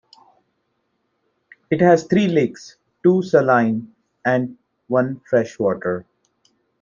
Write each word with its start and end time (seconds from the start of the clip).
It 1.69 1.79
has 1.79 2.05
three 2.07 2.27
lakes, 2.27 2.77
two 3.03 3.21
saline 3.21 3.93
and 4.25 4.57
one 4.87 5.21
freshwater. 5.29 6.07